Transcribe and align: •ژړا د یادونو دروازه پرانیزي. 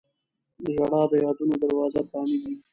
•ژړا 0.73 1.01
د 1.11 1.13
یادونو 1.25 1.55
دروازه 1.63 2.01
پرانیزي. 2.09 2.53